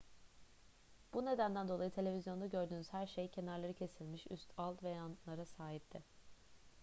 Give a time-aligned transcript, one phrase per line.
[1.13, 6.03] bu nedenden dolayı televizyonda gördüğünüz her şey kenarları kesilmiş üst alt ve yanlara sahipti